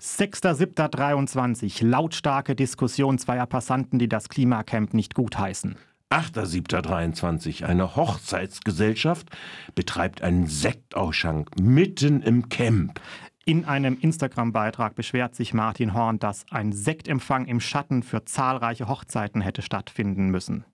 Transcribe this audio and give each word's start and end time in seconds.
6.7.23. 0.00 1.84
Lautstarke 1.84 2.54
Diskussion 2.54 3.18
zweier 3.18 3.46
Passanten, 3.46 3.98
die 3.98 4.08
das 4.08 4.28
Klimacamp 4.28 4.94
nicht 4.94 5.14
gutheißen. 5.14 5.76
8.7.23. 6.10 7.64
Eine 7.64 7.96
Hochzeitsgesellschaft 7.96 9.28
betreibt 9.74 10.22
einen 10.22 10.46
Sektausschank 10.46 11.50
mitten 11.60 12.22
im 12.22 12.48
Camp. 12.48 13.00
In 13.44 13.64
einem 13.64 13.98
Instagram-Beitrag 14.00 14.94
beschwert 14.94 15.34
sich 15.34 15.54
Martin 15.54 15.94
Horn, 15.94 16.18
dass 16.18 16.44
ein 16.50 16.72
Sektempfang 16.72 17.46
im 17.46 17.60
Schatten 17.60 18.02
für 18.02 18.24
zahlreiche 18.24 18.88
Hochzeiten 18.88 19.40
hätte 19.40 19.62
stattfinden 19.62 20.30
müssen. 20.30 20.64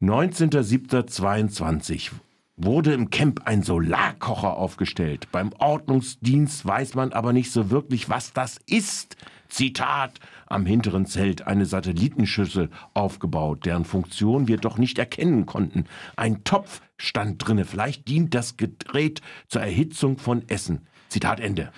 19.07.22 0.00 2.12
wurde 2.56 2.94
im 2.94 3.10
Camp 3.10 3.42
ein 3.44 3.62
Solarkocher 3.62 4.56
aufgestellt. 4.56 5.28
Beim 5.30 5.52
Ordnungsdienst 5.58 6.64
weiß 6.64 6.94
man 6.94 7.12
aber 7.12 7.32
nicht 7.32 7.52
so 7.52 7.70
wirklich, 7.70 8.08
was 8.08 8.32
das 8.32 8.58
ist. 8.66 9.16
Zitat, 9.48 10.18
am 10.46 10.66
hinteren 10.66 11.06
Zelt 11.06 11.46
eine 11.46 11.66
Satellitenschüssel 11.66 12.70
aufgebaut, 12.94 13.64
deren 13.64 13.84
Funktion 13.84 14.48
wir 14.48 14.56
doch 14.56 14.78
nicht 14.78 14.98
erkennen 14.98 15.46
konnten. 15.46 15.84
Ein 16.16 16.44
Topf 16.44 16.80
stand 16.96 17.46
drinne, 17.46 17.64
vielleicht 17.64 18.08
dient 18.08 18.34
das 18.34 18.56
Gerät 18.56 19.20
zur 19.48 19.62
Erhitzung 19.62 20.18
von 20.18 20.48
Essen. 20.48 20.86
Zitat 21.08 21.40
Ende. 21.40 21.70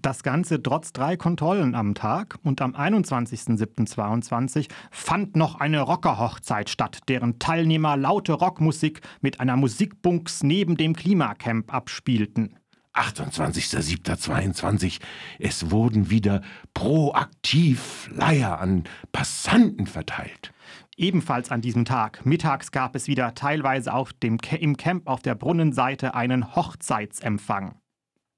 Das 0.00 0.22
Ganze 0.22 0.62
trotz 0.62 0.94
drei 0.94 1.18
Kontrollen 1.18 1.74
am 1.74 1.94
Tag 1.94 2.38
und 2.42 2.62
am 2.62 2.74
21.07.22 2.74 4.68
fand 4.90 5.36
noch 5.36 5.56
eine 5.56 5.82
Rockerhochzeit 5.82 6.70
statt, 6.70 7.00
deren 7.08 7.38
Teilnehmer 7.38 7.98
laute 7.98 8.32
Rockmusik 8.32 9.02
mit 9.20 9.40
einer 9.40 9.56
Musikbunks 9.56 10.44
neben 10.44 10.78
dem 10.78 10.96
Klimacamp 10.96 11.74
abspielten. 11.74 12.56
28.07.22. 12.94 14.98
Es 15.38 15.70
wurden 15.70 16.08
wieder 16.08 16.40
proaktiv 16.72 18.08
Flyer 18.14 18.60
an 18.60 18.84
Passanten 19.12 19.86
verteilt. 19.86 20.54
Ebenfalls 20.96 21.50
an 21.50 21.60
diesem 21.60 21.84
Tag, 21.84 22.24
mittags 22.24 22.70
gab 22.70 22.96
es 22.96 23.08
wieder 23.08 23.34
teilweise 23.34 23.92
auf 23.92 24.14
dem, 24.14 24.38
im 24.58 24.78
Camp 24.78 25.06
auf 25.06 25.20
der 25.20 25.34
Brunnenseite 25.34 26.14
einen 26.14 26.54
Hochzeitsempfang. 26.54 27.74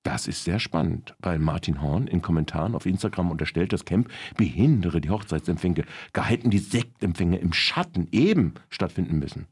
Das 0.04 0.28
ist 0.28 0.44
sehr 0.44 0.60
spannend, 0.60 1.16
weil 1.18 1.38
Martin 1.38 1.80
Horn 1.80 2.06
in 2.06 2.20
Kommentaren 2.20 2.74
auf 2.74 2.84
Instagram 2.84 3.30
unterstellt, 3.30 3.72
das 3.72 3.86
Camp 3.86 4.10
behindere 4.36 5.00
die 5.00 5.08
Hochzeitsempfänge. 5.08 5.84
Gar 6.12 6.26
hätten 6.26 6.50
die 6.50 6.58
Sektempfänge 6.58 7.38
im 7.38 7.54
Schatten 7.54 8.08
eben 8.12 8.52
stattfinden 8.68 9.18
müssen. 9.18 9.46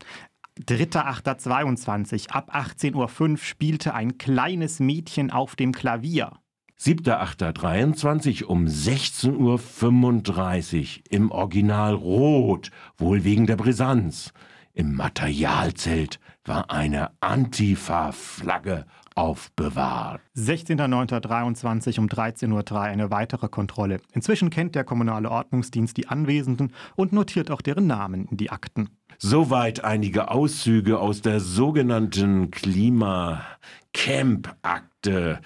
3.8.22. 0.61 2.29
Ab 2.29 2.55
18.05 2.55 3.31
Uhr 3.31 3.39
spielte 3.39 3.95
ein 3.95 4.19
kleines 4.19 4.79
Mädchen 4.79 5.31
auf 5.31 5.57
dem 5.57 5.73
Klavier. 5.73 6.33
7.8.23 6.79 8.45
um 8.45 8.67
16.35 8.67 10.99
Uhr 10.99 11.03
im 11.09 11.31
Original 11.31 11.95
Rot, 11.95 12.71
wohl 12.99 13.25
wegen 13.25 13.47
der 13.47 13.57
Brisanz. 13.57 14.35
Im 14.75 14.95
Materialzelt 14.95 16.21
war 16.45 16.71
eine 16.71 17.13
Antifa-Flagge 17.21 18.85
aufbewahrt. 19.15 20.21
16.09.23 20.37 21.99
um 21.99 22.07
13.03 22.07 22.73
Uhr 22.73 22.81
eine 22.81 23.11
weitere 23.11 23.49
Kontrolle. 23.49 24.01
Inzwischen 24.13 24.51
kennt 24.51 24.75
der 24.75 24.85
kommunale 24.85 25.31
Ordnungsdienst 25.31 25.97
die 25.97 26.09
Anwesenden 26.09 26.73
und 26.97 27.13
notiert 27.13 27.51
auch 27.51 27.63
deren 27.63 27.87
Namen 27.87 28.27
in 28.31 28.37
die 28.37 28.51
Akten. 28.51 28.91
Soweit 29.19 29.85
einige 29.85 30.31
Auszüge 30.31 30.99
aus 30.99 31.23
der 31.23 31.41
sogenannten 31.41 32.51
Klima-Camp-Akte. 32.51 35.41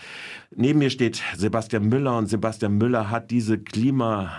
Neben 0.54 0.78
mir 0.78 0.90
steht 0.90 1.22
Sebastian 1.36 1.88
Müller 1.88 2.16
und 2.16 2.28
Sebastian 2.28 2.78
Müller 2.78 3.10
hat 3.10 3.30
diese 3.30 3.58
Klima 3.58 4.32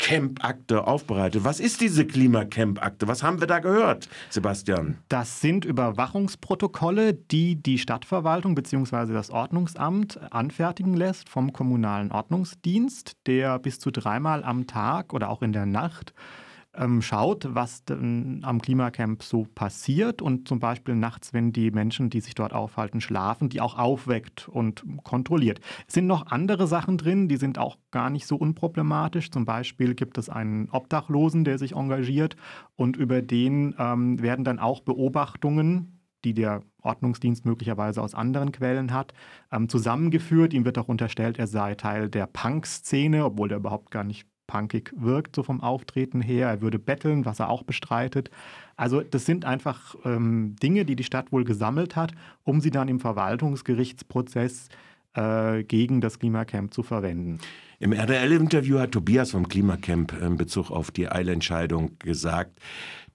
Camp-Akte 0.00 0.86
aufbereitet. 0.86 1.44
Was 1.44 1.60
ist 1.60 1.80
diese 1.80 2.06
Klimacamp-Akte? 2.06 3.06
Was 3.06 3.22
haben 3.22 3.38
wir 3.38 3.46
da 3.46 3.58
gehört, 3.60 4.08
Sebastian? 4.30 4.98
Das 5.08 5.40
sind 5.40 5.64
Überwachungsprotokolle, 5.64 7.14
die 7.14 7.56
die 7.62 7.78
Stadtverwaltung 7.78 8.54
bzw. 8.54 9.12
das 9.12 9.30
Ordnungsamt 9.30 10.18
anfertigen 10.32 10.94
lässt 10.94 11.28
vom 11.28 11.52
kommunalen 11.52 12.10
Ordnungsdienst, 12.10 13.12
der 13.26 13.58
bis 13.58 13.78
zu 13.78 13.90
dreimal 13.90 14.42
am 14.42 14.66
Tag 14.66 15.12
oder 15.12 15.28
auch 15.28 15.42
in 15.42 15.52
der 15.52 15.66
Nacht 15.66 16.14
ähm, 16.74 17.02
schaut, 17.02 17.48
was 17.50 17.82
am 17.88 18.60
Klimacamp 18.62 19.22
so 19.22 19.46
passiert 19.54 20.22
und 20.22 20.46
zum 20.46 20.60
Beispiel 20.60 20.94
nachts, 20.94 21.32
wenn 21.32 21.52
die 21.52 21.70
Menschen, 21.70 22.10
die 22.10 22.20
sich 22.20 22.34
dort 22.34 22.52
aufhalten, 22.52 23.00
schlafen, 23.00 23.48
die 23.48 23.60
auch 23.60 23.76
aufweckt 23.76 24.48
und 24.48 24.84
kontrolliert. 25.02 25.60
Es 25.88 25.94
sind 25.94 26.06
noch 26.06 26.26
andere 26.26 26.66
Sachen 26.66 26.96
drin, 26.96 27.28
die 27.28 27.36
sind 27.36 27.58
auch 27.58 27.76
gar 27.90 28.10
nicht 28.10 28.26
so 28.26 28.36
unproblematisch. 28.36 29.30
Zum 29.30 29.44
Beispiel 29.44 29.94
gibt 29.94 30.18
es 30.18 30.28
einen 30.28 30.68
Obdachlosen, 30.70 31.44
der 31.44 31.58
sich 31.58 31.72
engagiert 31.72 32.36
und 32.76 32.96
über 32.96 33.22
den 33.22 33.74
ähm, 33.78 34.20
werden 34.22 34.44
dann 34.44 34.58
auch 34.58 34.80
Beobachtungen 34.80 35.96
die 36.24 36.34
der 36.34 36.62
Ordnungsdienst 36.82 37.44
möglicherweise 37.44 38.02
aus 38.02 38.14
anderen 38.14 38.52
Quellen 38.52 38.92
hat, 38.92 39.14
ähm, 39.50 39.68
zusammengeführt. 39.68 40.52
Ihm 40.52 40.64
wird 40.64 40.78
auch 40.78 40.88
unterstellt, 40.88 41.38
er 41.38 41.46
sei 41.46 41.74
Teil 41.74 42.08
der 42.08 42.26
Punk-Szene, 42.26 43.24
obwohl 43.24 43.50
er 43.50 43.58
überhaupt 43.58 43.90
gar 43.90 44.04
nicht 44.04 44.26
punkig 44.50 44.92
wirkt, 44.96 45.36
so 45.36 45.44
vom 45.44 45.60
Auftreten 45.60 46.20
her. 46.20 46.48
Er 46.48 46.60
würde 46.60 46.80
betteln, 46.80 47.24
was 47.24 47.38
er 47.38 47.48
auch 47.48 47.62
bestreitet. 47.62 48.30
Also 48.76 49.00
das 49.00 49.24
sind 49.24 49.44
einfach 49.44 49.94
ähm, 50.04 50.56
Dinge, 50.60 50.84
die 50.84 50.96
die 50.96 51.04
Stadt 51.04 51.30
wohl 51.30 51.44
gesammelt 51.44 51.94
hat, 51.94 52.12
um 52.42 52.60
sie 52.60 52.70
dann 52.70 52.88
im 52.88 52.98
Verwaltungsgerichtsprozess 52.98 54.68
äh, 55.14 55.62
gegen 55.62 56.00
das 56.00 56.18
Klimacamp 56.18 56.74
zu 56.74 56.82
verwenden. 56.82 57.38
Im 57.78 57.92
RDL-Interview 57.92 58.80
hat 58.80 58.90
Tobias 58.90 59.30
vom 59.30 59.48
Klimacamp 59.48 60.20
in 60.20 60.36
Bezug 60.36 60.72
auf 60.72 60.90
die 60.90 61.08
Eilentscheidung 61.08 61.92
gesagt, 62.00 62.58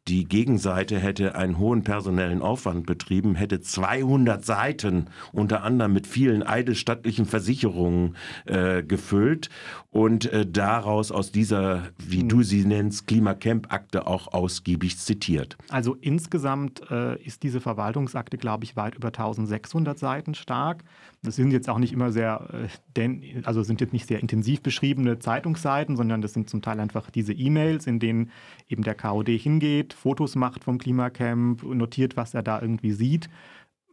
die 0.07 0.25
Gegenseite 0.25 0.99
hätte 0.99 1.33
einen 1.35 1.57
hohen 1.57 1.83
personellen 1.83 2.43
Aufwand 2.43 2.85
betrieben, 2.85 3.33
hätte 3.33 3.59
200 3.59 4.45
Seiten 4.45 5.07
unter 5.31 5.63
anderem 5.63 5.93
mit 5.93 6.05
vielen 6.05 6.43
eidesstattlichen 6.43 7.25
Versicherungen 7.25 8.15
äh, 8.45 8.83
gefüllt 8.83 9.49
und 9.89 10.31
äh, 10.31 10.45
daraus 10.45 11.11
aus 11.11 11.31
dieser, 11.31 11.83
wie 11.97 12.21
hm. 12.21 12.29
du 12.29 12.43
sie 12.43 12.65
nennst, 12.65 13.07
Klimacamp-Akte 13.07 14.05
auch 14.05 14.31
ausgiebig 14.31 14.99
zitiert. 14.99 15.57
Also 15.69 15.95
insgesamt 15.95 16.83
äh, 16.91 17.19
ist 17.23 17.41
diese 17.41 17.59
Verwaltungsakte, 17.59 18.37
glaube 18.37 18.65
ich, 18.65 18.75
weit 18.75 18.93
über 18.93 19.07
1600 19.07 19.97
Seiten 19.97 20.35
stark. 20.35 20.83
Das 21.25 21.35
sind 21.35 21.51
jetzt 21.51 21.69
auch 21.69 21.77
nicht 21.77 21.93
immer 21.93 22.11
sehr, 22.11 22.67
äh, 22.97 23.41
also 23.43 23.63
sind 23.63 23.81
jetzt 23.81 23.93
nicht 23.93 24.07
sehr 24.07 24.19
intensiv 24.19 24.61
beschriebene 24.61 25.19
Zeitungsseiten, 25.19 25.97
sondern 25.97 26.21
das 26.21 26.33
sind 26.33 26.49
zum 26.49 26.61
Teil 26.61 26.79
einfach 26.79 27.09
diese 27.09 27.33
E-Mails, 27.33 27.87
in 27.87 27.99
denen 27.99 28.31
eben 28.69 28.83
der 28.83 28.95
KOD 28.95 29.29
hingeht, 29.29 29.93
Fotos 29.93 30.35
macht 30.35 30.63
vom 30.63 30.77
Klimacamp, 30.77 31.63
notiert, 31.63 32.15
was 32.17 32.33
er 32.33 32.43
da 32.43 32.61
irgendwie 32.61 32.91
sieht. 32.91 33.29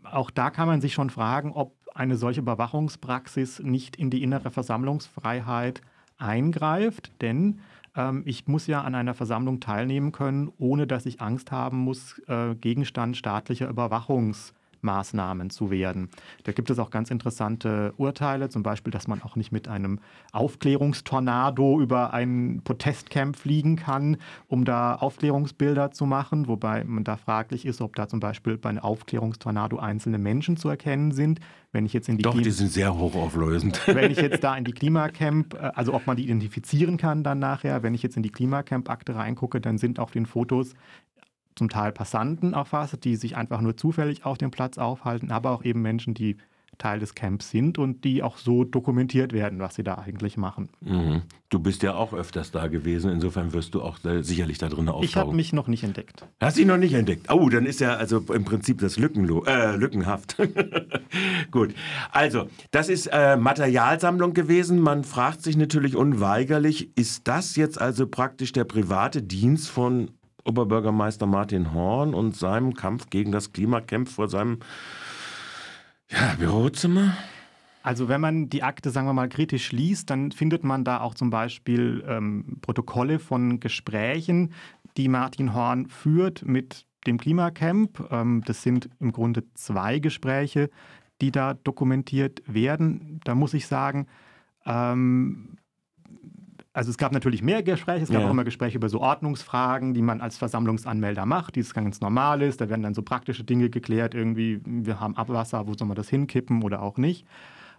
Auch 0.05 0.31
da 0.31 0.51
kann 0.51 0.69
man 0.69 0.81
sich 0.81 0.95
schon 0.95 1.11
fragen, 1.11 1.53
ob 1.53 1.75
eine 1.95 2.17
solche 2.17 2.41
Überwachungspraxis 2.41 3.61
nicht 3.61 3.97
in 3.97 4.11
die 4.11 4.23
innere 4.23 4.51
Versammlungsfreiheit 4.51 5.83
eingreift, 6.19 7.13
denn 7.21 7.61
ähm, 7.97 8.23
ich 8.25 8.47
muss 8.47 8.67
ja 8.67 8.83
an 8.83 8.95
einer 8.95 9.15
Versammlung 9.15 9.61
teilnehmen 9.61 10.13
können, 10.13 10.51
ohne 10.59 10.87
dass 10.87 11.07
ich 11.07 11.21
Angst 11.21 11.53
haben 11.53 11.79
muss, 11.79 12.19
äh, 12.29 12.55
Gegenstand 12.55 13.17
staatlicher 13.17 13.69
Überwachungs 13.69 14.55
Maßnahmen 14.83 15.51
zu 15.51 15.71
werden. 15.71 16.11
Da 16.45 16.53
gibt 16.53 16.71
es 16.71 16.79
auch 16.79 16.91
ganz 16.91 17.11
interessante 17.11 17.95
Urteile, 17.97 18.49
zum 18.49 18.63
Beispiel, 18.63 18.91
dass 18.91 19.09
man 19.09 19.23
auch 19.23 19.37
nicht 19.37 19.53
mit 19.53 19.69
einem 19.69 20.01
Aufklärungstornado 20.33 21.81
über 21.81 22.13
ein 22.13 22.61
Protestcamp 22.65 23.37
fliegen 23.37 23.77
kann, 23.77 24.17
um 24.49 24.65
da 24.65 24.97
Aufklärungsbilder 24.97 25.93
zu 25.93 26.07
machen, 26.07 26.49
wobei 26.49 26.85
man 26.85 27.05
da 27.05 27.17
fraglich 27.17 27.67
ist, 27.67 27.81
ob 27.81 27.97
da 27.97 28.09
zum 28.09 28.21
Beispiel 28.21 28.59
bei 28.59 28.71
einem 28.71 28.81
Aufklärungstornado 28.81 29.79
einzelne 29.79 30.19
Menschen 30.19 30.57
zu 30.57 30.69
erkennen 30.69 31.13
sind. 31.13 31.41
Wenn 31.73 31.87
ich 31.87 31.95
jetzt 31.95 32.09
in 32.11 32.19
die 32.19 32.23
Doch, 32.23 32.33
Klima 32.33 32.45
die 32.45 32.51
sind 32.51 32.71
sehr 32.71 32.95
hochauflösend. 32.95 33.81
Wenn 33.87 34.11
ich 34.11 34.19
jetzt 34.19 34.45
da 34.45 34.55
in 34.57 34.65
die 34.65 34.73
Klimacamp, 34.73 35.55
äh, 35.55 35.71
also 35.75 35.95
ob 35.95 36.07
man 36.07 36.19
die 36.19 36.25
identifizieren 36.25 36.99
kann 36.99 37.23
dann 37.23 37.39
nachher, 37.39 37.83
wenn 37.83 37.95
ich 37.95 38.03
jetzt 38.03 38.17
in 38.17 38.23
die 38.23 38.31
Klimacamp-Akte 38.31 39.15
reingucke, 39.15 39.61
dann 39.61 39.79
sind 39.79 39.99
auf 39.99 40.11
den 40.11 40.27
Fotos 40.27 40.75
zum 41.55 41.69
Teil 41.69 41.93
Passanten 41.93 42.55
erfasst, 42.55 43.05
die 43.05 43.17
sich 43.17 43.37
einfach 43.37 43.61
nur 43.61 43.77
zufällig 43.77 44.25
auf 44.25 44.39
dem 44.39 44.51
Platz 44.51 44.79
aufhalten, 44.79 45.31
aber 45.31 45.51
auch 45.51 45.65
eben 45.65 45.83
Menschen, 45.83 46.15
die 46.15 46.37
Teil 46.79 46.99
des 46.99 47.15
Camps 47.15 47.51
sind 47.51 47.79
und 47.79 48.03
die 48.03 48.23
auch 48.23 48.39
so 48.39 48.65
dokumentiert 48.65 49.33
werden, 49.33 49.61
was 49.61 49.75
sie 49.75 49.85
da 49.85 49.97
eigentlich 49.97 50.37
machen. 50.37 50.71
Mhm. 50.81 51.23
Du 51.51 51.59
bist 51.59 51.83
ja 51.83 51.95
auch 51.95 52.15
öfters 52.15 52.51
da 52.51 52.67
gewesen, 52.67 53.13
insofern 53.13 53.53
wirst 53.53 53.75
du 53.75 53.83
auch 53.83 53.99
sicherlich 54.23 54.59
da 54.59 54.69
drin 54.69 54.89
auftauchen. 54.89 55.05
Ich 55.05 55.17
habe 55.17 55.35
mich 55.35 55.53
noch 55.53 55.69
nicht 55.69 55.85
entdeckt. 55.85 56.27
Hast 56.41 56.57
du 56.57 56.63
ihn 56.63 56.69
noch 56.69 56.79
nicht 56.79 56.95
entdeckt? 56.95 57.31
Oh, 57.31 57.49
dann 57.51 57.67
ist 57.67 57.81
ja 57.81 57.95
also 57.95 58.19
im 58.19 58.45
Prinzip 58.45 58.79
das 58.79 58.99
Lückenlo 58.99 59.45
äh, 59.45 59.77
lückenhaft. 59.77 60.37
Gut, 61.51 61.75
also 62.11 62.49
das 62.71 62.89
ist 62.89 63.07
äh, 63.13 63.37
Materialsammlung 63.37 64.33
gewesen. 64.33 64.81
Man 64.81 65.05
fragt 65.05 65.43
sich 65.43 65.57
natürlich 65.57 65.95
unweigerlich, 65.95 66.97
ist 66.97 67.29
das 67.29 67.55
jetzt 67.55 67.81
also 67.81 68.07
praktisch 68.07 68.53
der 68.53 68.65
private 68.65 69.23
Dienst 69.23 69.69
von 69.69 70.11
Oberbürgermeister 70.45 71.27
Martin 71.27 71.73
Horn 71.73 72.15
und 72.15 72.37
seinem 72.37 72.75
Kampf 72.75 73.11
gegen 73.11 73.33
das 73.33 73.53
Klimacamp 73.53 74.09
vor 74.09 74.29
seinem 74.29 74.59
ja, 76.11 76.35
Bürozimmer? 76.39 77.17
Also 77.83 78.09
wenn 78.09 78.21
man 78.21 78.49
die 78.49 78.63
Akte, 78.63 78.91
sagen 78.91 79.07
wir 79.07 79.13
mal, 79.13 79.29
kritisch 79.29 79.73
liest, 79.73 80.11
dann 80.11 80.31
findet 80.31 80.63
man 80.63 80.85
da 80.85 81.01
auch 81.01 81.15
zum 81.15 81.31
Beispiel 81.31 82.05
ähm, 82.07 82.59
Protokolle 82.61 83.19
von 83.19 83.59
Gesprächen, 83.59 84.53
die 84.97 85.09
Martin 85.09 85.55
Horn 85.55 85.89
führt 85.89 86.45
mit 86.45 86.87
dem 87.07 87.19
Klimacamp. 87.19 88.09
Ähm, 88.11 88.43
das 88.47 88.63
sind 88.63 88.89
im 89.01 89.11
Grunde 89.13 89.45
zwei 89.55 89.99
Gespräche, 89.99 90.71
die 91.21 91.33
da 91.33 91.55
dokumentiert 91.55 92.43
werden. 92.47 93.21
Da 93.25 93.35
muss 93.35 93.55
ich 93.55 93.67
sagen, 93.67 94.07
ähm, 94.65 95.57
also 96.73 96.91
es 96.91 96.97
gab 96.97 97.13
natürlich 97.13 97.43
mehr 97.43 97.63
Gespräche, 97.63 98.05
es 98.05 98.11
gab 98.11 98.23
ja. 98.23 98.27
auch 98.27 98.31
immer 98.31 98.45
Gespräche 98.45 98.79
über 98.79 98.89
so 98.89 99.01
Ordnungsfragen, 99.01 99.93
die 99.93 100.01
man 100.01 100.21
als 100.21 100.39
Versammlungsanmelder 100.39 101.27
macht, 101.27 101.57
die 101.57 101.61
es 101.61 101.75
ganz 101.75 102.01
normal 102.01 102.41
ist. 102.41 102.61
Da 102.61 102.71
werden 102.71 102.83
dann 102.83 102.95
so 102.95 103.03
praktische 103.03 103.45
Dinge 103.45 103.69
geklärt, 103.69 104.15
irgendwie, 104.15 104.61
wir 104.65 104.99
haben 104.99 105.17
Abwasser, 105.17 105.67
wo 105.67 105.75
soll 105.75 105.89
man 105.89 105.97
das 105.97 106.09
hinkippen 106.09 106.63
oder 106.63 106.81
auch 106.81 106.97
nicht. 106.97 107.27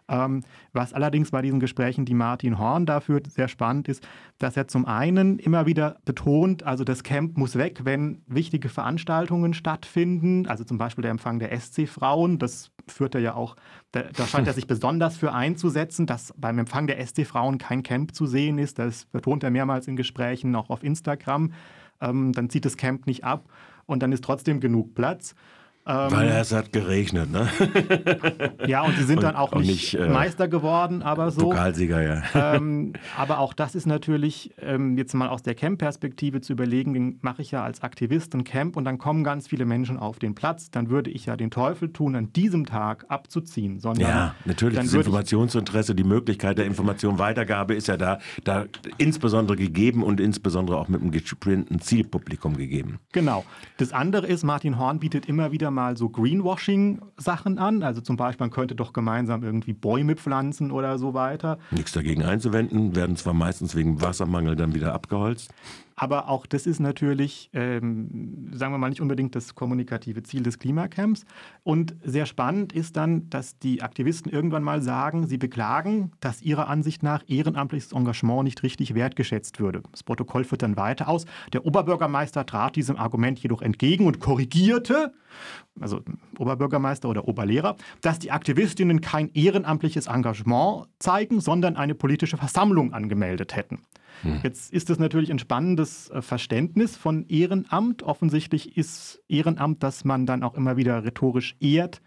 Ähm, 0.09 0.43
was 0.73 0.93
allerdings 0.93 1.31
bei 1.31 1.41
diesen 1.41 1.59
Gesprächen, 1.59 2.05
die 2.05 2.13
Martin 2.13 2.59
Horn 2.59 2.85
da 2.85 2.99
führt, 2.99 3.31
sehr 3.31 3.47
spannend 3.47 3.87
ist, 3.87 4.05
dass 4.37 4.57
er 4.57 4.67
zum 4.67 4.85
einen 4.85 5.39
immer 5.39 5.65
wieder 5.65 5.97
betont, 6.05 6.63
also 6.63 6.83
das 6.83 7.03
Camp 7.03 7.37
muss 7.37 7.55
weg, 7.55 7.81
wenn 7.83 8.21
wichtige 8.27 8.69
Veranstaltungen 8.69 9.53
stattfinden, 9.53 10.47
also 10.47 10.63
zum 10.63 10.77
Beispiel 10.77 11.03
der 11.03 11.11
Empfang 11.11 11.39
der 11.39 11.57
SC-Frauen, 11.57 12.39
das 12.39 12.71
führt 12.87 13.15
er 13.15 13.21
ja 13.21 13.33
auch, 13.35 13.55
da, 13.91 14.03
da 14.03 14.25
scheint 14.25 14.47
er 14.47 14.53
sich 14.53 14.67
besonders 14.67 15.15
für 15.17 15.33
einzusetzen, 15.33 16.05
dass 16.05 16.33
beim 16.37 16.59
Empfang 16.59 16.87
der 16.87 17.05
SC-Frauen 17.05 17.57
kein 17.57 17.83
Camp 17.83 18.13
zu 18.13 18.25
sehen 18.25 18.57
ist, 18.57 18.79
das 18.79 19.05
betont 19.05 19.43
er 19.43 19.51
mehrmals 19.51 19.87
in 19.87 19.95
Gesprächen, 19.95 20.55
auch 20.55 20.69
auf 20.69 20.83
Instagram, 20.83 21.53
ähm, 22.01 22.33
dann 22.33 22.49
zieht 22.49 22.65
das 22.65 22.77
Camp 22.77 23.07
nicht 23.07 23.23
ab 23.23 23.47
und 23.85 24.03
dann 24.03 24.11
ist 24.11 24.23
trotzdem 24.23 24.59
genug 24.59 24.95
Platz. 24.95 25.35
Ähm, 25.85 26.11
Weil 26.11 26.29
es 26.29 26.53
hat 26.53 26.71
geregnet, 26.71 27.29
ne? 27.29 27.49
ja, 28.67 28.83
und 28.83 28.95
sie 28.95 29.03
sind 29.03 29.17
und, 29.17 29.23
dann 29.23 29.35
auch 29.35 29.53
nicht, 29.53 29.67
nicht 29.67 29.93
äh, 29.95 30.07
Meister 30.07 30.47
geworden, 30.47 31.01
aber 31.01 31.29
so. 31.29 31.49
Pokalsieger, 31.49 32.01
ja. 32.01 32.55
Ähm, 32.55 32.93
aber 33.17 33.39
auch 33.39 33.53
das 33.53 33.75
ist 33.75 33.85
natürlich, 33.85 34.53
ähm, 34.61 34.97
jetzt 34.97 35.13
mal 35.13 35.27
aus 35.27 35.43
der 35.43 35.55
Camp-Perspektive 35.55 36.39
zu 36.39 36.53
überlegen, 36.53 37.19
mache 37.21 37.41
ich 37.41 37.51
ja 37.51 37.65
als 37.65 37.83
Aktivist 37.83 38.33
ein 38.33 38.45
Camp 38.45 38.77
und 38.77 38.85
dann 38.85 38.97
kommen 38.97 39.25
ganz 39.25 39.49
viele 39.49 39.65
Menschen 39.65 39.97
auf 39.97 40.19
den 40.19 40.35
Platz. 40.35 40.71
Dann 40.71 40.89
würde 40.89 41.09
ich 41.09 41.25
ja 41.25 41.35
den 41.35 41.51
Teufel 41.51 41.91
tun, 41.91 42.15
an 42.15 42.31
diesem 42.31 42.65
Tag 42.65 43.03
abzuziehen. 43.09 43.81
Sondern 43.81 44.09
ja, 44.09 44.35
natürlich. 44.45 44.79
Das 44.79 44.93
Informationsinteresse, 44.93 45.95
die 45.95 46.05
Möglichkeit 46.05 46.59
der 46.59 46.65
Informationsweitergabe 46.65 47.75
ist 47.75 47.89
ja 47.89 47.97
da, 47.97 48.19
da 48.45 48.67
insbesondere 48.97 49.57
gegeben 49.57 50.01
und 50.01 50.21
insbesondere 50.21 50.77
auch 50.77 50.87
mit 50.87 51.01
einem 51.01 51.11
gesprinten 51.11 51.81
Zielpublikum 51.81 52.55
gegeben. 52.55 52.99
Genau. 53.11 53.43
Das 53.75 53.91
andere 53.91 54.27
ist, 54.27 54.43
Martin 54.43 54.79
Horn 54.79 54.99
bietet 54.99 55.25
immer 55.25 55.51
wieder 55.51 55.72
mal 55.73 55.97
so 55.97 56.09
Greenwashing-Sachen 56.09 57.57
an. 57.57 57.83
Also 57.83 58.01
zum 58.01 58.15
Beispiel, 58.15 58.45
man 58.45 58.51
könnte 58.51 58.75
doch 58.75 58.93
gemeinsam 58.93 59.43
irgendwie 59.43 59.73
Bäume 59.73 60.15
pflanzen 60.15 60.71
oder 60.71 60.97
so 60.97 61.13
weiter. 61.13 61.57
Nichts 61.71 61.91
dagegen 61.91 62.23
einzuwenden, 62.23 62.95
werden 62.95 63.15
zwar 63.15 63.33
meistens 63.33 63.75
wegen 63.75 64.01
Wassermangel 64.01 64.55
dann 64.55 64.73
wieder 64.73 64.93
abgeholzt. 64.93 65.53
Aber 65.95 66.29
auch 66.29 66.45
das 66.45 66.65
ist 66.65 66.79
natürlich, 66.79 67.49
ähm, 67.53 68.49
sagen 68.53 68.73
wir 68.73 68.77
mal, 68.77 68.89
nicht 68.89 69.01
unbedingt 69.01 69.35
das 69.35 69.55
kommunikative 69.55 70.23
Ziel 70.23 70.43
des 70.43 70.59
Klimacamps. 70.59 71.25
Und 71.63 71.95
sehr 72.03 72.25
spannend 72.25 72.73
ist 72.73 72.97
dann, 72.97 73.29
dass 73.29 73.59
die 73.59 73.81
Aktivisten 73.81 74.31
irgendwann 74.31 74.63
mal 74.63 74.81
sagen, 74.81 75.27
sie 75.27 75.37
beklagen, 75.37 76.11
dass 76.19 76.41
ihrer 76.41 76.67
Ansicht 76.67 77.03
nach 77.03 77.23
ehrenamtliches 77.27 77.91
Engagement 77.91 78.43
nicht 78.43 78.63
richtig 78.63 78.95
wertgeschätzt 78.95 79.59
würde. 79.59 79.83
Das 79.91 80.03
Protokoll 80.03 80.43
führt 80.43 80.63
dann 80.63 80.77
weiter 80.77 81.07
aus. 81.07 81.25
Der 81.53 81.65
Oberbürgermeister 81.65 82.45
trat 82.45 82.75
diesem 82.75 82.97
Argument 82.97 83.39
jedoch 83.39 83.61
entgegen 83.61 84.07
und 84.07 84.19
korrigierte, 84.19 85.13
also 85.79 86.01
Oberbürgermeister 86.37 87.09
oder 87.09 87.27
Oberlehrer, 87.27 87.75
dass 88.01 88.19
die 88.19 88.31
Aktivistinnen 88.31 89.01
kein 89.01 89.29
ehrenamtliches 89.33 90.07
Engagement 90.07 90.87
zeigen, 90.99 91.39
sondern 91.39 91.75
eine 91.75 91.95
politische 91.95 92.37
Versammlung 92.37 92.93
angemeldet 92.93 93.55
hätten. 93.55 93.79
Hm. 94.21 94.39
Jetzt 94.43 94.71
ist 94.73 94.89
es 94.89 94.99
natürlich 94.99 95.31
ein 95.31 95.39
spannendes 95.39 96.09
äh, 96.09 96.21
Verständnis 96.21 96.95
von 96.95 97.25
Ehrenamt. 97.27 98.03
Offensichtlich 98.03 98.77
ist 98.77 99.21
Ehrenamt, 99.27 99.83
das 99.83 100.05
man 100.05 100.25
dann 100.25 100.43
auch 100.43 100.53
immer 100.55 100.77
wieder 100.77 101.03
rhetorisch 101.03 101.55
ehrt, 101.59 102.01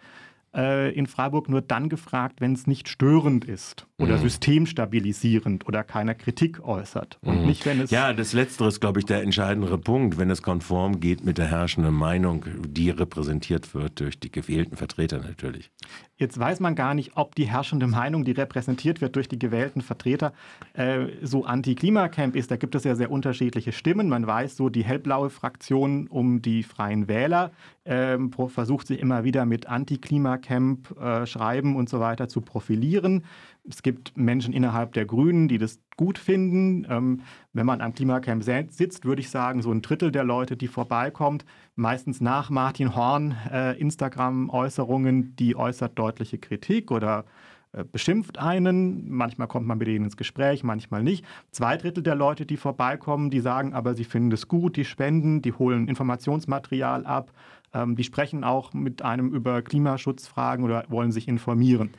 äh, 0.55 0.95
in 0.95 1.07
Freiburg 1.07 1.49
nur 1.49 1.61
dann 1.61 1.89
gefragt, 1.89 2.41
wenn 2.41 2.53
es 2.53 2.67
nicht 2.67 2.89
störend 2.89 3.45
ist 3.45 3.87
oder 3.99 4.19
mhm. 4.19 4.23
systemstabilisierend 4.23 5.67
oder 5.67 5.83
keiner 5.83 6.15
Kritik 6.15 6.63
äußert. 6.63 7.19
Und 7.23 7.41
mhm. 7.41 7.47
nicht, 7.47 7.65
wenn 7.65 7.81
es. 7.81 7.91
Ja, 7.91 8.13
das 8.13 8.35
Letztere 8.35 8.69
ist, 8.69 8.81
glaube 8.81 9.01
ich, 9.01 9.07
der 9.07 9.23
entscheidende 9.23 9.79
Punkt, 9.79 10.19
wenn 10.19 10.29
es 10.29 10.43
konform 10.43 11.01
geht 11.01 11.25
mit 11.25 11.39
der 11.39 11.47
herrschenden 11.47 11.95
Meinung, 11.95 12.45
die 12.67 12.91
repräsentiert 12.91 13.75
wird 13.75 14.01
durch 14.01 14.21
die 14.21 14.31
gewählten 14.31 14.77
Vertreter 14.77 15.19
natürlich. 15.19 15.71
Jetzt 16.19 16.39
weiß 16.39 16.61
man 16.61 16.75
gar 16.75 16.95
nicht, 16.95 17.13
ob 17.17 17.35
die 17.35 17.45
herrschende 17.45 17.87
Meinung, 17.87 18.25
die 18.25 18.33
repräsentiert 18.33 19.01
wird 19.01 19.17
durch 19.17 19.29
die 19.29 19.39
gewählten 19.39 19.83
Vertreter, 19.83 20.33
äh, 20.75 21.07
so 21.23 21.45
anti-Klimacamp 21.45 22.37
ist. 22.37 22.51
Da 22.51 22.57
gibt 22.57 22.75
es 22.75 22.85
ja 22.85 22.95
sehr 22.95 23.11
unterschiedliche 23.11 23.73
Stimmen. 23.73 24.09
Man 24.09 24.27
weiß 24.27 24.57
so, 24.57 24.69
die 24.69 24.85
hellblaue 24.85 25.31
Fraktion 25.31 26.07
um 26.07 26.41
die 26.41 26.63
Freien 26.63 27.09
Wähler 27.09 27.53
äh, 27.85 28.19
versucht 28.49 28.87
sich 28.87 28.99
immer 29.01 29.25
wieder 29.25 29.47
mit 29.47 29.67
Anti-Klimacamp 29.67 30.99
äh, 30.99 31.27
schreiben 31.27 31.77
und 31.77 31.89
so 31.89 32.01
weiter 32.01 32.29
zu 32.29 32.41
profilieren. 32.41 33.25
Es 33.69 33.83
gibt 33.83 34.17
Menschen 34.17 34.53
innerhalb 34.53 34.93
der 34.93 35.07
Grünen, 35.07 35.49
die 35.49 35.59
das 35.59 35.81
gut 35.97 36.19
finden. 36.19 36.87
Ähm, 36.89 37.23
wenn 37.53 37.67
man 37.67 37.81
am 37.81 37.95
Klimacamp 37.95 38.43
sitzt, 38.43 39.05
würde 39.05 39.21
ich 39.21 39.31
sagen, 39.31 39.63
so 39.63 39.73
ein 39.73 39.83
Drittel 39.83 40.13
der 40.13 40.25
Leute, 40.25 40.57
die 40.57 40.69
vorbeikommt, 40.69 41.45
meistens 41.75 42.21
nach 42.21 42.51
Martin 42.51 42.95
Horn 42.95 43.35
äh, 43.51 43.79
Instagram-Äußerungen, 43.79 45.37
die 45.37 45.57
äußert 45.57 45.99
deutliche 45.99 46.39
Kritik 46.39 46.91
oder 46.91 47.25
äh, 47.73 47.85
beschimpft 47.85 48.39
einen. 48.39 49.11
Manchmal 49.11 49.49
kommt 49.49 49.67
man 49.67 49.79
mit 49.79 49.89
denen 49.89 50.07
ins 50.07 50.17
Gespräch, 50.17 50.65
manchmal 50.65 51.03
nicht. 51.03 51.25
Zwei 51.51 51.77
Drittel 51.77 52.03
der 52.03 52.15
Leute, 52.15 52.47
die 52.47 52.57
vorbeikommen, 52.57 53.31
die 53.31 53.41
sagen 53.41 53.75
aber, 53.75 53.95
sie 53.95 54.05
finden 54.05 54.33
es 54.33 54.49
gut, 54.49 54.77
die 54.77 54.85
spenden, 54.85 55.43
die 55.43 55.53
holen 55.53 55.89
Informationsmaterial 55.89 57.05
ab, 57.05 57.33
ähm, 57.75 57.97
die 57.97 58.05
sprechen 58.05 58.45
auch 58.45 58.73
mit 58.73 59.03
einem 59.03 59.35
über 59.35 59.63
Klimaschutzfragen 59.63 60.65
oder 60.65 60.85
wollen 60.89 61.13
sich 61.13 61.29
informieren. 61.29 61.91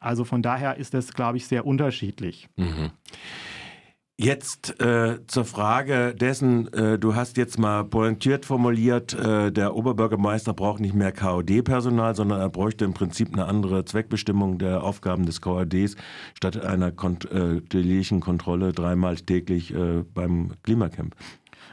Also 0.00 0.24
von 0.24 0.42
daher 0.42 0.78
ist 0.78 0.94
das, 0.94 1.12
glaube 1.12 1.36
ich, 1.36 1.46
sehr 1.46 1.66
unterschiedlich. 1.66 2.48
Mhm. 2.56 2.90
Jetzt 4.22 4.78
äh, 4.82 5.26
zur 5.28 5.46
Frage 5.46 6.14
dessen, 6.14 6.70
äh, 6.74 6.98
du 6.98 7.14
hast 7.14 7.38
jetzt 7.38 7.58
mal 7.58 7.84
pointiert 7.84 8.44
formuliert, 8.44 9.14
äh, 9.14 9.50
der 9.50 9.74
Oberbürgermeister 9.74 10.52
braucht 10.52 10.80
nicht 10.80 10.94
mehr 10.94 11.10
KOD-Personal, 11.10 12.14
sondern 12.14 12.38
er 12.38 12.50
bräuchte 12.50 12.84
im 12.84 12.92
Prinzip 12.92 13.32
eine 13.32 13.46
andere 13.46 13.86
Zweckbestimmung 13.86 14.58
der 14.58 14.82
Aufgaben 14.82 15.24
des 15.24 15.40
KODs 15.40 15.96
statt 16.34 16.62
einer 16.62 16.92
kontinuierlichen 16.92 18.18
äh, 18.18 18.20
Kontrolle 18.20 18.72
dreimal 18.74 19.16
täglich 19.16 19.72
äh, 19.72 20.04
beim 20.12 20.52
Klimacamp. 20.64 21.16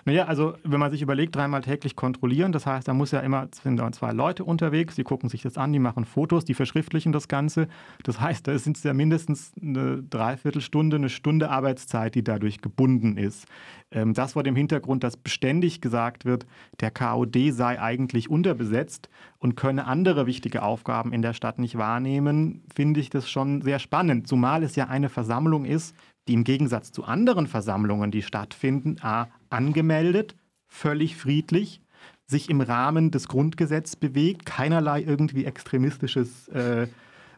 Naja, 0.07 0.23
also 0.23 0.53
wenn 0.63 0.79
man 0.79 0.89
sich 0.89 1.01
überlegt, 1.01 1.35
dreimal 1.35 1.59
täglich 1.59 1.97
kontrollieren, 1.97 2.53
das 2.53 2.65
heißt, 2.65 2.87
da 2.87 2.93
muss 2.93 3.11
ja 3.11 3.19
immer 3.19 3.49
sind 3.51 3.75
da 3.75 3.91
zwei 3.91 4.13
Leute 4.13 4.45
unterwegs, 4.45 4.95
die 4.95 5.03
gucken 5.03 5.27
sich 5.27 5.41
das 5.41 5.57
an, 5.57 5.73
die 5.73 5.79
machen 5.79 6.05
Fotos, 6.05 6.45
die 6.45 6.53
verschriftlichen 6.53 7.11
das 7.11 7.27
Ganze. 7.27 7.67
Das 8.03 8.21
heißt, 8.21 8.47
da 8.47 8.57
sind 8.57 8.77
es 8.77 8.83
ja 8.83 8.93
mindestens 8.93 9.51
eine 9.61 10.01
Dreiviertelstunde, 10.01 10.95
eine 10.95 11.09
Stunde 11.09 11.49
Arbeitszeit, 11.49 12.15
die 12.15 12.23
dadurch 12.23 12.61
gebunden 12.61 13.17
ist. 13.17 13.47
Ähm, 13.91 14.13
das 14.13 14.31
vor 14.31 14.43
dem 14.43 14.55
Hintergrund, 14.55 15.03
dass 15.03 15.17
beständig 15.17 15.81
gesagt 15.81 16.23
wird, 16.23 16.45
der 16.79 16.91
KOD 16.91 17.51
sei 17.51 17.77
eigentlich 17.77 18.29
unterbesetzt 18.29 19.09
und 19.39 19.57
könne 19.57 19.87
andere 19.87 20.25
wichtige 20.25 20.63
Aufgaben 20.63 21.11
in 21.11 21.21
der 21.21 21.33
Stadt 21.33 21.59
nicht 21.59 21.77
wahrnehmen, 21.77 22.63
finde 22.73 23.01
ich 23.01 23.09
das 23.09 23.29
schon 23.29 23.61
sehr 23.61 23.79
spannend. 23.79 24.25
Zumal 24.25 24.63
es 24.63 24.77
ja 24.77 24.87
eine 24.87 25.09
Versammlung 25.09 25.65
ist, 25.65 25.93
die 26.27 26.33
im 26.33 26.43
Gegensatz 26.43 26.91
zu 26.91 27.03
anderen 27.03 27.47
Versammlungen, 27.47 28.11
die 28.11 28.21
stattfinden, 28.21 28.97
a, 29.01 29.27
angemeldet, 29.49 30.35
völlig 30.67 31.15
friedlich, 31.15 31.81
sich 32.25 32.49
im 32.49 32.61
Rahmen 32.61 33.11
des 33.11 33.27
Grundgesetzes 33.27 33.95
bewegt, 33.95 34.45
keinerlei 34.45 35.01
irgendwie 35.01 35.45
extremistisches 35.45 36.47
äh, 36.49 36.87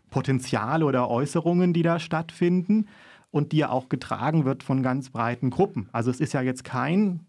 Potenzial 0.09 0.83
oder 0.83 1.09
Äußerungen, 1.09 1.73
die 1.73 1.83
da 1.83 1.99
stattfinden 1.99 2.87
und 3.31 3.51
die 3.51 3.57
ja 3.57 3.69
auch 3.69 3.89
getragen 3.89 4.45
wird 4.45 4.63
von 4.63 4.81
ganz 4.81 5.11
breiten 5.11 5.51
Gruppen. 5.51 5.89
Also 5.91 6.09
es 6.09 6.19
ist 6.19 6.33
ja 6.33 6.41
jetzt 6.41 6.63
kein 6.63 7.25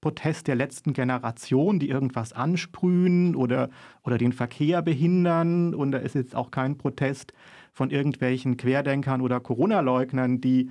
Protest 0.00 0.48
der 0.48 0.56
letzten 0.56 0.92
Generation, 0.92 1.78
die 1.78 1.88
irgendwas 1.88 2.32
ansprühen 2.32 3.36
oder, 3.36 3.68
oder 4.02 4.18
den 4.18 4.32
Verkehr 4.32 4.82
behindern. 4.82 5.74
Und 5.74 5.92
da 5.92 5.98
ist 5.98 6.14
jetzt 6.14 6.34
auch 6.34 6.50
kein 6.50 6.78
Protest 6.78 7.32
von 7.72 7.90
irgendwelchen 7.90 8.56
Querdenkern 8.56 9.20
oder 9.20 9.40
Corona-Leugnern, 9.40 10.40
die 10.40 10.70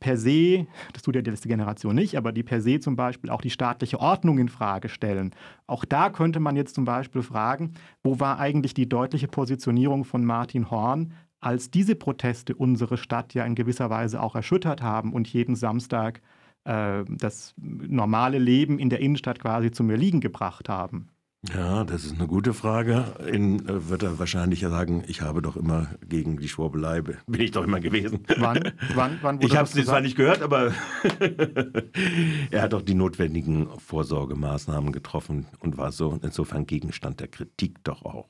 per 0.00 0.16
se, 0.16 0.66
das 0.92 1.02
tut 1.02 1.14
ja 1.14 1.22
die 1.22 1.30
letzte 1.30 1.48
Generation 1.48 1.94
nicht, 1.94 2.16
aber 2.16 2.32
die 2.32 2.42
per 2.42 2.60
se 2.60 2.80
zum 2.80 2.96
Beispiel 2.96 3.30
auch 3.30 3.40
die 3.40 3.50
staatliche 3.50 4.00
Ordnung 4.00 4.38
in 4.38 4.48
Frage 4.48 4.88
stellen. 4.88 5.34
Auch 5.66 5.84
da 5.84 6.10
könnte 6.10 6.40
man 6.40 6.56
jetzt 6.56 6.74
zum 6.74 6.84
Beispiel 6.84 7.22
fragen, 7.22 7.74
wo 8.02 8.20
war 8.20 8.38
eigentlich 8.38 8.74
die 8.74 8.88
deutliche 8.88 9.28
Positionierung 9.28 10.04
von 10.04 10.24
Martin 10.24 10.70
Horn, 10.70 11.12
als 11.40 11.70
diese 11.70 11.96
Proteste 11.96 12.54
unsere 12.54 12.96
Stadt 12.96 13.34
ja 13.34 13.44
in 13.44 13.54
gewisser 13.54 13.90
Weise 13.90 14.20
auch 14.22 14.34
erschüttert 14.34 14.82
haben 14.82 15.12
und 15.12 15.28
jeden 15.28 15.56
Samstag 15.56 16.22
äh, 16.64 17.04
das 17.08 17.54
normale 17.58 18.38
Leben 18.38 18.78
in 18.78 18.90
der 18.90 19.00
Innenstadt 19.00 19.40
quasi 19.40 19.70
zum 19.70 19.90
Erliegen 19.90 20.20
gebracht 20.20 20.68
haben. 20.68 21.08
Ja, 21.48 21.82
das 21.82 22.04
ist 22.04 22.14
eine 22.14 22.28
gute 22.28 22.54
Frage. 22.54 23.16
In, 23.26 23.68
äh, 23.68 23.88
wird 23.88 24.04
er 24.04 24.18
wahrscheinlich 24.20 24.60
ja 24.60 24.70
sagen, 24.70 25.02
ich 25.08 25.22
habe 25.22 25.42
doch 25.42 25.56
immer 25.56 25.88
gegen 26.06 26.36
die 26.36 26.48
Schwurbelei, 26.48 27.00
bin 27.26 27.40
ich 27.40 27.50
doch 27.50 27.64
immer 27.64 27.80
gewesen. 27.80 28.20
Wann? 28.38 28.72
wann, 28.94 29.18
wann 29.22 29.40
ich 29.40 29.56
habe 29.56 29.68
es 29.68 29.86
zwar 29.86 30.00
nicht 30.00 30.16
gehört, 30.16 30.40
aber 30.40 30.72
er 32.50 32.62
hat 32.62 32.72
doch 32.72 32.82
die 32.82 32.94
notwendigen 32.94 33.68
Vorsorgemaßnahmen 33.80 34.92
getroffen 34.92 35.46
und 35.58 35.76
war 35.78 35.90
so 35.90 36.18
insofern 36.22 36.64
Gegenstand 36.64 37.18
der 37.18 37.28
Kritik 37.28 37.82
doch 37.82 38.04
auch. 38.04 38.28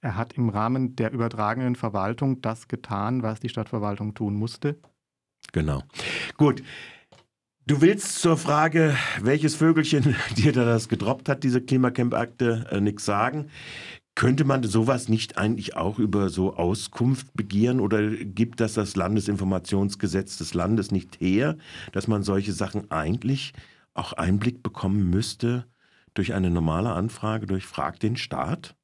Er 0.00 0.16
hat 0.16 0.32
im 0.32 0.48
Rahmen 0.48 0.96
der 0.96 1.12
übertragenen 1.12 1.76
Verwaltung 1.76 2.40
das 2.40 2.66
getan, 2.66 3.22
was 3.22 3.38
die 3.38 3.48
Stadtverwaltung 3.48 4.14
tun 4.14 4.34
musste. 4.34 4.80
Genau. 5.52 5.84
Gut. 6.36 6.64
Du 7.64 7.80
willst 7.80 8.20
zur 8.20 8.36
Frage, 8.36 8.96
welches 9.20 9.54
Vögelchen 9.54 10.16
dir 10.36 10.52
da 10.52 10.64
das 10.64 10.88
gedroppt 10.88 11.28
hat, 11.28 11.44
diese 11.44 11.60
Klimacamp-Akte, 11.60 12.66
äh, 12.72 12.80
nichts 12.80 13.04
sagen. 13.04 13.50
Könnte 14.16 14.44
man 14.44 14.64
sowas 14.64 15.08
nicht 15.08 15.38
eigentlich 15.38 15.76
auch 15.76 16.00
über 16.00 16.28
so 16.28 16.56
Auskunft 16.56 17.32
begieren 17.34 17.78
oder 17.78 18.10
gibt 18.10 18.58
das 18.58 18.74
das 18.74 18.96
Landesinformationsgesetz 18.96 20.38
des 20.38 20.54
Landes 20.54 20.90
nicht 20.90 21.20
her, 21.20 21.56
dass 21.92 22.08
man 22.08 22.24
solche 22.24 22.52
Sachen 22.52 22.90
eigentlich 22.90 23.52
auch 23.94 24.12
Einblick 24.12 24.64
bekommen 24.64 25.08
müsste 25.08 25.64
durch 26.14 26.34
eine 26.34 26.50
normale 26.50 26.90
Anfrage, 26.90 27.46
durch 27.46 27.64
Frag 27.64 28.00
den 28.00 28.16
Staat? 28.16 28.74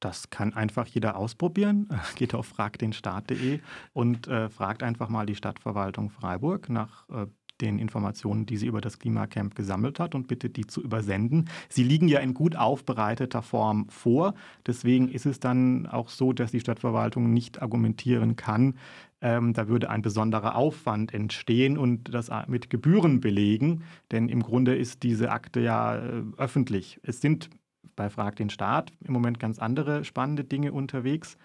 Das 0.00 0.28
kann 0.28 0.54
einfach 0.54 0.86
jeder 0.88 1.16
ausprobieren. 1.16 1.88
Geht 2.16 2.34
auf 2.34 2.46
fragdenstaat.de 2.46 3.60
und 3.92 4.26
äh, 4.26 4.48
fragt 4.48 4.82
einfach 4.82 5.08
mal 5.08 5.24
die 5.24 5.36
Stadtverwaltung 5.36 6.10
Freiburg 6.10 6.68
nach 6.68 7.08
äh, 7.10 7.26
den 7.60 7.78
Informationen, 7.78 8.46
die 8.46 8.56
sie 8.56 8.66
über 8.66 8.80
das 8.80 8.98
Klimacamp 8.98 9.54
gesammelt 9.54 9.98
hat 10.00 10.14
und 10.14 10.28
bittet 10.28 10.56
die 10.56 10.66
zu 10.66 10.82
übersenden. 10.82 11.48
Sie 11.68 11.82
liegen 11.82 12.08
ja 12.08 12.20
in 12.20 12.34
gut 12.34 12.56
aufbereiteter 12.56 13.42
Form 13.42 13.88
vor. 13.88 14.34
Deswegen 14.66 15.08
ist 15.08 15.26
es 15.26 15.40
dann 15.40 15.86
auch 15.86 16.08
so, 16.08 16.32
dass 16.32 16.50
die 16.50 16.60
Stadtverwaltung 16.60 17.32
nicht 17.32 17.60
argumentieren 17.62 18.36
kann, 18.36 18.74
ähm, 19.20 19.52
da 19.52 19.68
würde 19.68 19.90
ein 19.90 20.02
besonderer 20.02 20.54
Aufwand 20.54 21.12
entstehen 21.12 21.76
und 21.76 22.14
das 22.14 22.30
mit 22.46 22.70
Gebühren 22.70 23.20
belegen. 23.20 23.82
Denn 24.12 24.28
im 24.28 24.42
Grunde 24.42 24.76
ist 24.76 25.02
diese 25.02 25.30
Akte 25.30 25.60
ja 25.60 25.96
äh, 25.96 26.22
öffentlich. 26.36 27.00
Es 27.02 27.20
sind 27.20 27.50
bei 27.96 28.10
Frag 28.10 28.36
den 28.36 28.50
Staat 28.50 28.92
im 29.04 29.12
Moment 29.12 29.40
ganz 29.40 29.58
andere 29.58 30.04
spannende 30.04 30.44
Dinge 30.44 30.72
unterwegs. 30.72 31.36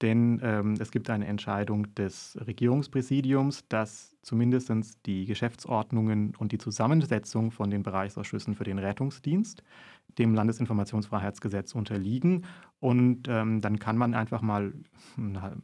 Denn 0.00 0.40
ähm, 0.42 0.74
es 0.80 0.90
gibt 0.90 1.10
eine 1.10 1.26
Entscheidung 1.26 1.94
des 1.94 2.36
Regierungspräsidiums, 2.44 3.68
dass 3.68 4.11
zumindest 4.22 4.70
die 5.06 5.26
Geschäftsordnungen 5.26 6.34
und 6.36 6.52
die 6.52 6.58
Zusammensetzung 6.58 7.50
von 7.50 7.70
den 7.70 7.82
Bereichsausschüssen 7.82 8.54
für 8.54 8.64
den 8.64 8.78
Rettungsdienst 8.78 9.62
dem 10.18 10.34
Landesinformationsfreiheitsgesetz 10.34 11.74
unterliegen. 11.74 12.44
Und 12.80 13.28
ähm, 13.28 13.60
dann 13.60 13.78
kann 13.78 13.96
man 13.96 14.14
einfach 14.14 14.42
mal 14.42 14.72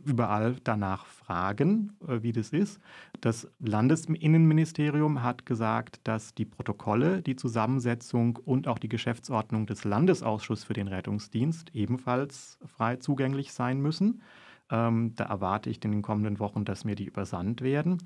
überall 0.05 0.57
danach 0.63 1.07
fragen, 1.07 1.93
äh, 2.07 2.23
wie 2.23 2.33
das 2.33 2.51
ist. 2.51 2.81
Das 3.21 3.49
Landesinnenministerium 3.59 5.23
hat 5.23 5.45
gesagt, 5.45 6.01
dass 6.05 6.35
die 6.35 6.45
Protokolle, 6.45 7.21
die 7.23 7.37
Zusammensetzung 7.37 8.37
und 8.37 8.69
auch 8.69 8.79
die 8.79 8.89
Geschäftsordnung 8.89 9.67
des 9.67 9.85
Landesausschusses 9.85 10.65
für 10.65 10.75
den 10.75 10.89
Rettungsdienst 10.89 11.75
ebenfalls 11.75 12.59
frei 12.65 12.97
zugänglich 12.97 13.53
sein 13.53 13.81
müssen. 13.81 14.23
Ähm, 14.71 15.15
da 15.17 15.25
erwarte 15.25 15.71
ich 15.71 15.83
in 15.85 15.93
den 15.93 16.03
kommenden 16.03 16.39
Wochen, 16.39 16.65
dass 16.65 16.85
mir 16.85 16.95
die 16.95 17.07
übersandt 17.07 17.63
werden. 17.63 17.99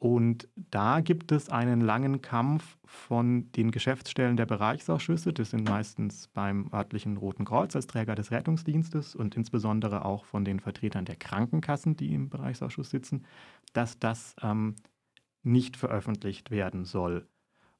Und 0.00 0.48
da 0.56 1.00
gibt 1.02 1.30
es 1.30 1.50
einen 1.50 1.82
langen 1.82 2.22
Kampf 2.22 2.78
von 2.86 3.52
den 3.52 3.70
Geschäftsstellen 3.70 4.38
der 4.38 4.46
Bereichsausschüsse, 4.46 5.34
das 5.34 5.50
sind 5.50 5.68
meistens 5.68 6.28
beim 6.28 6.70
örtlichen 6.72 7.18
Roten 7.18 7.44
Kreuz 7.44 7.76
als 7.76 7.86
Träger 7.86 8.14
des 8.14 8.30
Rettungsdienstes 8.30 9.14
und 9.14 9.36
insbesondere 9.36 10.06
auch 10.06 10.24
von 10.24 10.46
den 10.46 10.58
Vertretern 10.58 11.04
der 11.04 11.16
Krankenkassen, 11.16 11.98
die 11.98 12.14
im 12.14 12.30
Bereichsausschuss 12.30 12.88
sitzen, 12.88 13.26
dass 13.74 13.98
das 13.98 14.34
ähm, 14.42 14.74
nicht 15.42 15.76
veröffentlicht 15.76 16.50
werden 16.50 16.86
soll 16.86 17.28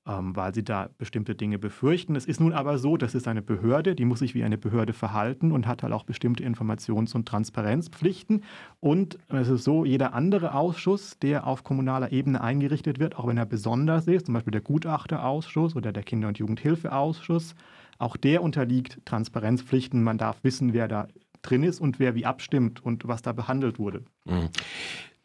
ähm, 0.06 0.34
weil 0.34 0.54
sie 0.54 0.64
da 0.64 0.88
bestimmte 0.96 1.34
Dinge 1.34 1.58
befürchten. 1.58 2.16
Es 2.16 2.24
ist 2.24 2.40
nun 2.40 2.52
aber 2.52 2.78
so, 2.78 2.96
das 2.96 3.14
ist 3.14 3.28
eine 3.28 3.42
Behörde, 3.42 3.94
die 3.94 4.04
muss 4.04 4.20
sich 4.20 4.34
wie 4.34 4.44
eine 4.44 4.58
Behörde 4.58 4.92
verhalten 4.92 5.52
und 5.52 5.66
hat 5.66 5.82
halt 5.82 5.92
auch 5.92 6.04
bestimmte 6.04 6.42
Informations- 6.42 7.14
und 7.14 7.26
Transparenzpflichten. 7.26 8.44
Und 8.80 9.18
es 9.28 9.48
ist 9.48 9.64
so, 9.64 9.84
jeder 9.84 10.14
andere 10.14 10.54
Ausschuss, 10.54 11.18
der 11.18 11.46
auf 11.46 11.64
kommunaler 11.64 12.12
Ebene 12.12 12.40
eingerichtet 12.40 12.98
wird, 12.98 13.16
auch 13.16 13.26
wenn 13.26 13.36
er 13.36 13.46
besonders 13.46 14.06
ist, 14.06 14.26
zum 14.26 14.34
Beispiel 14.34 14.52
der 14.52 14.62
Gutachterausschuss 14.62 15.76
oder 15.76 15.92
der 15.92 16.02
Kinder- 16.02 16.28
und 16.28 16.38
Jugendhilfeausschuss, 16.38 17.54
auch 17.98 18.16
der 18.16 18.42
unterliegt 18.42 19.04
Transparenzpflichten. 19.04 20.02
Man 20.02 20.16
darf 20.16 20.42
wissen, 20.42 20.72
wer 20.72 20.88
da 20.88 21.08
drin 21.42 21.62
ist 21.62 21.80
und 21.80 21.98
wer 21.98 22.14
wie 22.14 22.26
abstimmt 22.26 22.82
und 22.84 23.06
was 23.06 23.22
da 23.22 23.32
behandelt 23.32 23.78
wurde. 23.78 24.02
Mhm. 24.24 24.48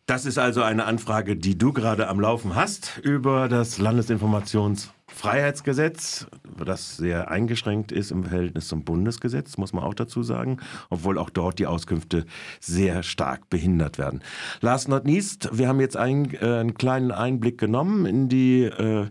Das 0.07 0.27
ist 0.27 0.37
also 0.37 0.61
eine 0.61 0.85
Anfrage, 0.85 1.35
die 1.35 1.57
du 1.57 1.73
gerade 1.73 2.07
am 2.07 2.19
Laufen 2.19 2.53
hast 2.53 2.99
über 3.01 3.49
das 3.49 3.79
Landesinformationsfreiheitsgesetz, 3.79 6.27
das 6.63 6.97
sehr 6.97 7.31
eingeschränkt 7.31 7.91
ist 7.91 8.11
im 8.11 8.23
Verhältnis 8.23 8.67
zum 8.67 8.83
Bundesgesetz, 8.83 9.57
muss 9.57 9.73
man 9.73 9.83
auch 9.83 9.95
dazu 9.95 10.21
sagen, 10.21 10.59
obwohl 10.91 11.17
auch 11.17 11.31
dort 11.31 11.57
die 11.57 11.65
Auskünfte 11.65 12.27
sehr 12.59 13.01
stark 13.01 13.49
behindert 13.49 13.97
werden. 13.97 14.21
Last 14.61 14.89
not 14.89 15.07
least, 15.07 15.49
wir 15.51 15.67
haben 15.67 15.79
jetzt 15.79 15.97
einen, 15.97 16.31
äh, 16.35 16.59
einen 16.59 16.75
kleinen 16.75 17.11
Einblick 17.11 17.57
genommen 17.57 18.05
in 18.05 18.29
die 18.29 18.65
äh, 18.65 19.07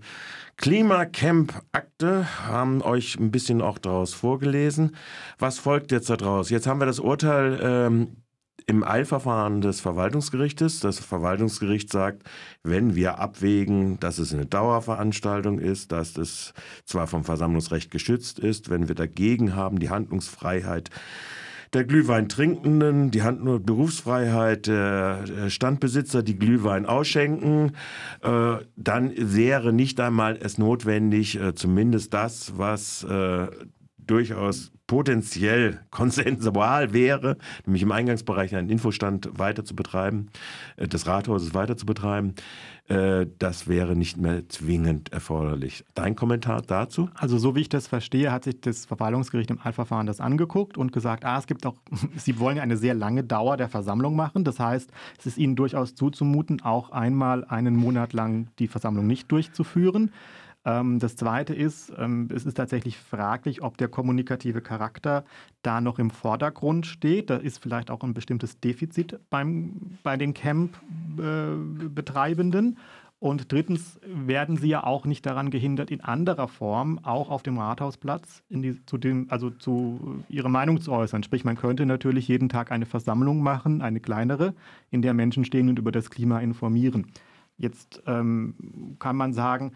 Klimacamp-Akte, 0.58 2.28
haben 2.46 2.82
euch 2.82 3.18
ein 3.18 3.32
bisschen 3.32 3.62
auch 3.62 3.78
daraus 3.78 4.14
vorgelesen. 4.14 4.94
Was 5.40 5.58
folgt 5.58 5.90
jetzt 5.90 6.08
daraus? 6.08 6.50
Jetzt 6.50 6.68
haben 6.68 6.78
wir 6.78 6.86
das 6.86 7.00
Urteil 7.00 7.58
ähm, 7.60 8.18
im 8.66 8.82
Eilverfahren 8.82 9.60
des 9.60 9.80
Verwaltungsgerichtes. 9.80 10.80
Das 10.80 10.98
Verwaltungsgericht 10.98 11.92
sagt, 11.92 12.22
wenn 12.62 12.94
wir 12.94 13.18
abwägen, 13.18 14.00
dass 14.00 14.18
es 14.18 14.32
eine 14.32 14.46
Dauerveranstaltung 14.46 15.58
ist, 15.58 15.92
dass 15.92 16.16
es 16.16 16.54
zwar 16.84 17.06
vom 17.06 17.24
Versammlungsrecht 17.24 17.90
geschützt 17.90 18.38
ist, 18.38 18.70
wenn 18.70 18.88
wir 18.88 18.94
dagegen 18.94 19.54
haben 19.54 19.78
die 19.78 19.90
Handlungsfreiheit 19.90 20.90
der 21.74 21.84
Glühweintrinkenden, 21.84 23.10
die 23.10 23.22
Hand 23.22 23.66
Berufsfreiheit 23.66 24.68
der 24.68 25.24
Standbesitzer, 25.48 26.22
die 26.22 26.38
Glühwein 26.38 26.86
ausschenken, 26.86 27.72
äh, 28.22 28.56
dann 28.76 29.12
wäre 29.16 29.72
nicht 29.72 29.98
einmal 30.00 30.38
es 30.40 30.56
notwendig, 30.56 31.38
äh, 31.38 31.54
zumindest 31.54 32.14
das, 32.14 32.56
was 32.56 33.02
äh, 33.04 33.48
durchaus 33.98 34.70
potenziell 34.86 35.80
konsensual 35.90 36.92
wäre, 36.92 37.36
nämlich 37.66 37.82
im 37.82 37.92
Eingangsbereich 37.92 38.54
einen 38.54 38.68
Infostand 38.68 39.30
weiter 39.38 39.64
zu 39.64 39.74
betreiben, 39.74 40.28
äh, 40.76 40.88
des 40.88 41.06
Rathauses 41.06 41.54
weiter 41.54 41.76
zu 41.76 41.86
betreiben, 41.86 42.34
äh, 42.88 43.26
das 43.38 43.66
wäre 43.66 43.96
nicht 43.96 44.18
mehr 44.18 44.46
zwingend 44.48 45.10
erforderlich. 45.10 45.84
Dein 45.94 46.16
Kommentar 46.16 46.60
dazu? 46.60 47.08
Also 47.14 47.38
so 47.38 47.54
wie 47.54 47.60
ich 47.60 47.70
das 47.70 47.86
verstehe, 47.86 48.30
hat 48.30 48.44
sich 48.44 48.60
das 48.60 48.84
Verwaltungsgericht 48.84 49.50
im 49.50 49.58
Eilverfahren 49.62 50.06
das 50.06 50.20
angeguckt 50.20 50.76
und 50.76 50.92
gesagt, 50.92 51.24
ah, 51.24 51.38
es 51.38 51.46
gibt 51.46 51.64
auch, 51.64 51.76
Sie 52.16 52.38
wollen 52.38 52.58
eine 52.58 52.76
sehr 52.76 52.94
lange 52.94 53.24
Dauer 53.24 53.56
der 53.56 53.70
Versammlung 53.70 54.16
machen. 54.16 54.44
Das 54.44 54.60
heißt, 54.60 54.90
es 55.18 55.26
ist 55.26 55.38
Ihnen 55.38 55.56
durchaus 55.56 55.94
zuzumuten, 55.94 56.60
auch 56.60 56.90
einmal 56.90 57.44
einen 57.46 57.74
Monat 57.74 58.12
lang 58.12 58.48
die 58.58 58.68
Versammlung 58.68 59.06
nicht 59.06 59.32
durchzuführen. 59.32 60.10
Ähm, 60.64 60.98
das 60.98 61.14
Zweite 61.16 61.54
ist, 61.54 61.92
ähm, 61.98 62.28
es 62.34 62.46
ist 62.46 62.54
tatsächlich 62.54 62.98
fraglich, 62.98 63.62
ob 63.62 63.76
der 63.76 63.88
kommunikative 63.88 64.60
Charakter 64.60 65.24
da 65.62 65.80
noch 65.80 65.98
im 65.98 66.10
Vordergrund 66.10 66.86
steht. 66.86 67.30
Da 67.30 67.36
ist 67.36 67.62
vielleicht 67.62 67.90
auch 67.90 68.02
ein 68.02 68.14
bestimmtes 68.14 68.60
Defizit 68.60 69.18
beim, 69.30 69.98
bei 70.02 70.16
den 70.16 70.34
Camp-Betreibenden. 70.34 72.78
Und 73.20 73.52
drittens 73.52 74.00
werden 74.04 74.56
sie 74.58 74.68
ja 74.68 74.84
auch 74.84 75.06
nicht 75.06 75.24
daran 75.24 75.50
gehindert, 75.50 75.90
in 75.90 76.02
anderer 76.02 76.46
Form 76.46 77.00
auch 77.02 77.30
auf 77.30 77.42
dem 77.42 77.56
Rathausplatz 77.56 78.42
die, 78.50 78.84
zu 78.84 78.98
dem, 78.98 79.28
also 79.30 79.48
zu 79.48 80.22
ihre 80.28 80.50
Meinung 80.50 80.82
zu 80.82 80.92
äußern. 80.92 81.22
Sprich, 81.22 81.42
man 81.42 81.56
könnte 81.56 81.86
natürlich 81.86 82.28
jeden 82.28 82.50
Tag 82.50 82.70
eine 82.70 82.84
Versammlung 82.84 83.42
machen, 83.42 83.80
eine 83.80 84.00
kleinere, 84.00 84.52
in 84.90 85.00
der 85.00 85.14
Menschen 85.14 85.46
stehen 85.46 85.70
und 85.70 85.78
über 85.78 85.90
das 85.90 86.10
Klima 86.10 86.40
informieren. 86.40 87.06
Jetzt 87.56 88.02
ähm, 88.06 88.96
kann 88.98 89.16
man 89.16 89.32
sagen, 89.32 89.72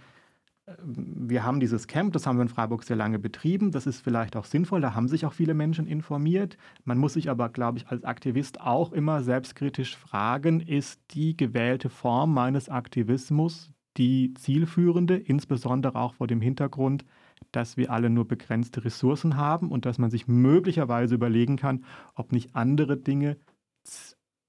wir 0.84 1.44
haben 1.44 1.60
dieses 1.60 1.86
Camp, 1.86 2.12
das 2.12 2.26
haben 2.26 2.38
wir 2.38 2.42
in 2.42 2.48
Freiburg 2.48 2.84
sehr 2.84 2.96
lange 2.96 3.18
betrieben. 3.18 3.70
Das 3.70 3.86
ist 3.86 4.00
vielleicht 4.00 4.36
auch 4.36 4.44
sinnvoll, 4.44 4.80
da 4.80 4.94
haben 4.94 5.08
sich 5.08 5.26
auch 5.26 5.32
viele 5.32 5.54
Menschen 5.54 5.86
informiert. 5.86 6.56
Man 6.84 6.98
muss 6.98 7.14
sich 7.14 7.30
aber, 7.30 7.48
glaube 7.48 7.78
ich, 7.78 7.88
als 7.88 8.04
Aktivist 8.04 8.60
auch 8.60 8.92
immer 8.92 9.22
selbstkritisch 9.22 9.96
fragen, 9.96 10.60
ist 10.60 11.00
die 11.10 11.36
gewählte 11.36 11.88
Form 11.88 12.34
meines 12.34 12.68
Aktivismus 12.68 13.72
die 13.96 14.32
zielführende, 14.34 15.16
insbesondere 15.16 15.96
auch 15.96 16.14
vor 16.14 16.28
dem 16.28 16.40
Hintergrund, 16.40 17.04
dass 17.52 17.76
wir 17.76 17.90
alle 17.90 18.10
nur 18.10 18.26
begrenzte 18.26 18.84
Ressourcen 18.84 19.36
haben 19.36 19.70
und 19.70 19.86
dass 19.86 19.98
man 19.98 20.10
sich 20.10 20.28
möglicherweise 20.28 21.14
überlegen 21.14 21.56
kann, 21.56 21.84
ob 22.14 22.32
nicht 22.32 22.54
andere 22.54 22.96
Dinge 22.96 23.36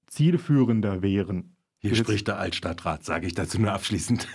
zielführender 0.06 1.02
wären. 1.02 1.56
Hier 1.78 1.94
spricht 1.94 2.28
der 2.28 2.38
Altstadtrat, 2.38 3.04
sage 3.04 3.26
ich 3.26 3.34
dazu 3.34 3.58
nur 3.58 3.72
abschließend. 3.72 4.28